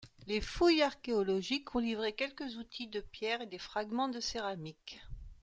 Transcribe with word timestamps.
Les 0.25 0.41
fouilles 0.41 0.81
archéologiques 0.81 1.75
ont 1.75 1.79
livré 1.79 2.11
quelques 2.13 2.57
outils 2.57 2.87
de 2.87 3.01
pierres 3.01 3.43
et 3.43 3.45
des 3.45 3.59
fragments 3.59 4.09
de 4.09 4.19
céramique. 4.19 4.99